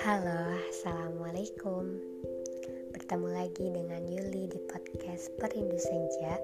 Halo, 0.00 0.56
Assalamualaikum. 0.72 2.00
Bertemu 2.96 3.28
lagi 3.28 3.68
dengan 3.68 4.08
Yuli 4.08 4.48
di 4.48 4.56
podcast 4.72 5.36
Perindu 5.36 5.76
Senja. 5.76 6.40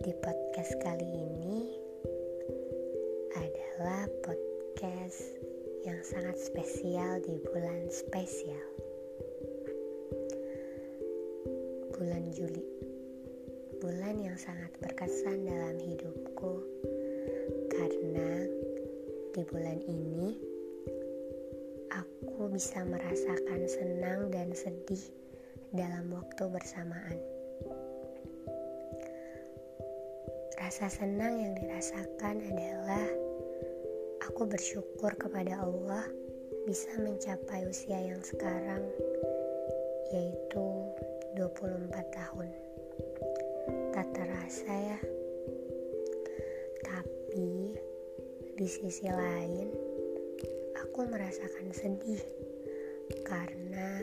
Di 0.00 0.16
podcast 0.24 0.72
kali 0.80 1.04
ini 1.04 1.68
adalah 3.36 4.08
podcast 4.24 5.36
yang 5.84 6.00
sangat 6.00 6.40
spesial 6.40 7.20
di 7.28 7.36
bulan 7.44 7.92
spesial. 7.92 8.64
Bulan 11.92 12.32
Juli 12.32 12.89
Bulan 13.80 14.20
yang 14.20 14.36
sangat 14.36 14.76
berkesan 14.84 15.48
dalam 15.48 15.80
hidupku 15.80 16.60
Karena 17.72 18.44
di 19.32 19.42
bulan 19.48 19.80
ini, 19.88 20.36
aku 21.88 22.52
bisa 22.52 22.84
merasakan 22.84 23.64
senang 23.64 24.28
dan 24.28 24.52
sedih 24.52 25.00
dalam 25.72 26.12
waktu 26.12 26.44
bersamaan. 26.52 27.18
Rasa 30.60 30.92
senang 30.92 31.40
yang 31.40 31.56
dirasakan 31.56 32.36
adalah 32.52 33.06
aku 34.28 34.44
bersyukur 34.44 35.16
kepada 35.16 35.56
Allah 35.56 36.04
bisa 36.68 36.92
mencapai 37.00 37.64
usia 37.64 37.96
yang 37.96 38.20
sekarang 38.20 38.84
yaitu 40.12 40.68
24 41.32 41.88
tahun. 42.12 42.59
Terasa 44.50 44.74
ya. 44.74 44.98
Tapi 46.82 47.70
di 48.58 48.66
sisi 48.66 49.06
lain, 49.06 49.70
aku 50.74 51.06
merasakan 51.06 51.70
sedih 51.70 52.18
karena 53.22 54.02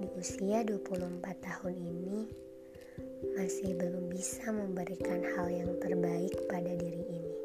di 0.00 0.08
usia 0.16 0.64
24 0.64 1.20
tahun 1.20 1.76
ini 1.76 2.32
masih 3.36 3.76
belum 3.76 4.08
bisa 4.08 4.48
memberikan 4.56 5.20
hal 5.36 5.52
yang 5.52 5.76
terbaik 5.84 6.32
pada 6.48 6.72
diri 6.72 7.04
ini. 7.04 7.36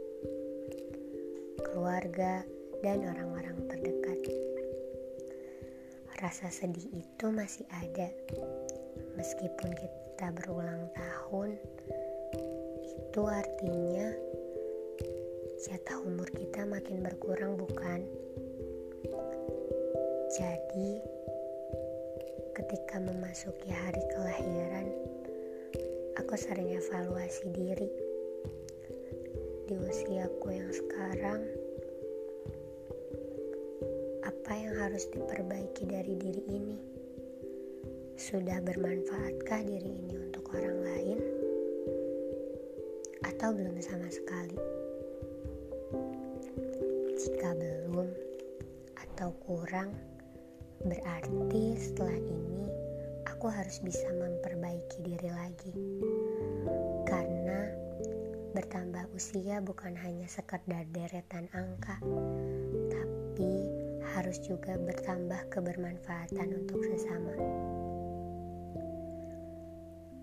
Keluarga 1.60 2.40
dan 2.80 3.04
orang-orang 3.04 3.68
terdekat. 3.68 4.20
Rasa 6.24 6.48
sedih 6.48 6.88
itu 6.88 7.26
masih 7.36 7.68
ada. 7.68 8.08
Meskipun 9.20 9.76
kita 9.76 10.32
berulang 10.40 10.88
tahun, 10.96 11.43
itu 13.14 13.30
artinya 13.30 14.10
jatah 15.62 16.02
umur 16.02 16.26
kita 16.34 16.66
makin 16.66 17.06
berkurang 17.06 17.54
bukan? 17.62 18.02
Jadi, 20.34 20.98
ketika 22.58 22.98
memasuki 22.98 23.70
hari 23.70 24.02
kelahiran, 24.18 24.90
aku 26.18 26.34
sering 26.34 26.74
evaluasi 26.74 27.54
diri. 27.54 27.86
Di 29.70 29.78
usiaku 29.78 30.50
yang 30.50 30.74
sekarang, 30.74 31.46
apa 34.26 34.52
yang 34.58 34.74
harus 34.90 35.06
diperbaiki 35.14 35.86
dari 35.86 36.18
diri 36.18 36.44
ini? 36.50 36.78
Sudah 38.18 38.58
bermanfaatkah 38.58 39.62
diri 39.70 40.02
ini 40.02 40.18
untuk 40.18 40.50
orang 40.58 40.82
lain? 40.82 41.33
Atau 43.44 43.60
belum 43.60 43.76
sama 43.84 44.08
sekali? 44.08 44.56
Jika 47.20 47.52
belum 47.52 48.08
atau 48.96 49.36
kurang, 49.44 49.92
berarti 50.80 51.76
setelah 51.76 52.16
ini 52.24 52.72
aku 53.28 53.52
harus 53.52 53.84
bisa 53.84 54.08
memperbaiki 54.16 55.04
diri 55.04 55.28
lagi. 55.28 55.76
Karena 57.04 57.68
bertambah 58.56 59.12
usia 59.12 59.60
bukan 59.60 59.92
hanya 59.92 60.32
sekedar 60.32 60.88
deretan 60.96 61.52
angka, 61.52 62.00
tapi 62.96 63.68
harus 64.16 64.40
juga 64.40 64.80
bertambah 64.80 65.52
kebermanfaatan 65.52 66.64
untuk 66.64 66.80
sesama. 66.80 67.36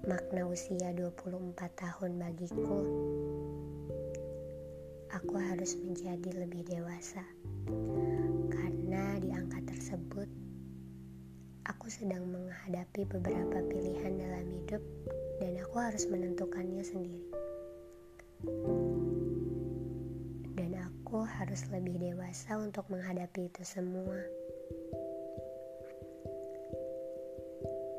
Makna 0.09 0.49
usia 0.49 0.97
24 0.97 1.61
tahun 1.77 2.11
bagiku 2.17 2.81
aku 5.11 5.37
harus 5.37 5.77
menjadi 5.77 6.41
lebih 6.41 6.65
dewasa. 6.65 7.21
Karena 8.49 9.19
di 9.21 9.29
angka 9.35 9.61
tersebut, 9.69 10.29
aku 11.67 11.87
sedang 11.93 12.31
menghadapi 12.31 13.05
beberapa 13.11 13.61
pilihan 13.69 14.17
dalam 14.17 14.47
hidup 14.49 14.83
dan 15.43 15.59
aku 15.61 15.77
harus 15.77 16.09
menentukannya 16.09 16.81
sendiri. 16.81 17.29
Dan 20.57 20.81
aku 20.81 21.29
harus 21.29 21.67
lebih 21.69 22.01
dewasa 22.01 22.57
untuk 22.57 22.87
menghadapi 22.89 23.53
itu 23.53 23.63
semua. 23.67 24.23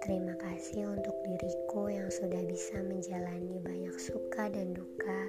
Terima 0.02 0.34
kasih 0.34 0.98
untuk 0.98 1.14
diriku 1.22 1.86
yang 1.86 2.10
sudah 2.10 2.42
bisa 2.50 2.82
menjalani 2.82 3.62
banyak 3.62 3.94
suka 4.02 4.50
dan 4.50 4.74
duka 4.74 5.22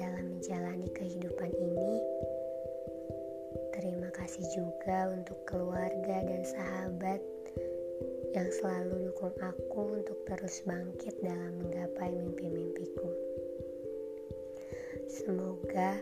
dalam 0.00 0.32
menjalani 0.32 0.88
kehidupan 0.96 1.52
ini. 1.52 1.94
Terima 3.76 4.08
kasih 4.16 4.48
juga 4.56 5.12
untuk 5.12 5.36
keluarga 5.44 6.24
dan 6.24 6.40
sahabat 6.40 7.20
yang 8.32 8.48
selalu 8.48 9.12
dukung 9.12 9.36
aku 9.44 10.00
untuk 10.00 10.18
terus 10.24 10.64
bangkit 10.64 11.12
dalam 11.20 11.60
menggapai 11.60 12.08
mimpi-mimpiku. 12.08 13.12
Semoga 15.04 16.00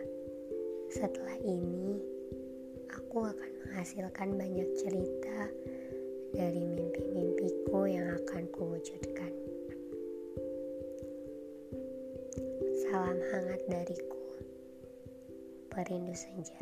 setelah 0.95 1.43
ini 1.43 1.99
aku 2.87 3.27
akan 3.27 3.50
menghasilkan 3.66 4.39
banyak 4.39 4.71
cerita 4.78 5.50
dari 6.37 6.62
mimpi-mimpiku 6.69 7.66
kuwujudkan. 8.86 9.32
Salam 12.86 13.19
hangat 13.19 13.62
dariku. 13.66 14.19
Perindu 15.74 16.14
senja. 16.14 16.54